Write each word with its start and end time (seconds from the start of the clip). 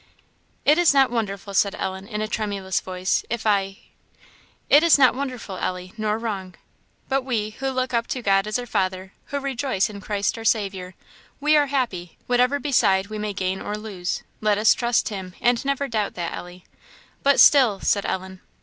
"It 0.65 0.79
is 0.79 0.95
not 0.95 1.11
wonderful," 1.11 1.53
said 1.53 1.75
Ellen, 1.77 2.07
in 2.07 2.21
a 2.23 2.27
tremulous 2.27 2.79
voice, 2.81 3.23
"if 3.29 3.45
I" 3.45 3.77
"It 4.67 4.81
is 4.81 4.97
not 4.97 5.13
wonderful, 5.13 5.57
Ellie, 5.59 5.93
nor 5.95 6.17
wrong. 6.17 6.55
But 7.07 7.21
we, 7.21 7.51
who 7.51 7.69
look 7.69 7.93
up 7.93 8.07
to 8.07 8.23
God 8.23 8.47
as 8.47 8.57
our 8.57 8.65
Father 8.65 9.13
who 9.25 9.37
rejoice 9.37 9.91
in 9.91 10.01
Christ 10.01 10.39
our 10.39 10.43
Saviour 10.43 10.95
we 11.39 11.55
are 11.55 11.67
happy, 11.67 12.17
whatever 12.25 12.59
beside 12.59 13.09
we 13.09 13.19
may 13.19 13.33
gain 13.33 13.61
or 13.61 13.77
lose. 13.77 14.23
Let 14.39 14.57
us 14.57 14.73
trust 14.73 15.09
Him, 15.09 15.35
and 15.39 15.63
never 15.63 15.87
doubt 15.87 16.15
that, 16.15 16.33
Ellie." 16.33 16.65
"But 17.21 17.39
still" 17.39 17.79
said 17.81 18.03
Ellen. 18.03 18.41